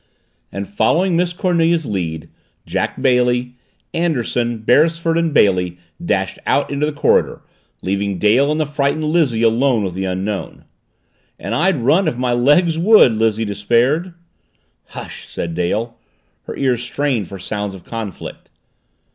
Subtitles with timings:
[0.51, 2.27] And following Miss Cornelia's lead,
[2.65, 3.55] Jack Bailey,
[3.93, 7.43] Anderson, Beresford, and Billy dashed out into the corridor,
[7.83, 10.65] leaving Dale and the frightened Lizzie alone with the Unknown.
[11.37, 14.15] "And I'd run if my legs would!" Lizzie despaired.
[14.85, 15.99] "Hush!" said Dale,
[16.45, 18.49] her ears strained for sounds of conflict.